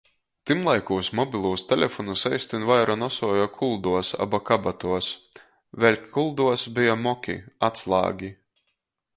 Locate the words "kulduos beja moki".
6.17-7.41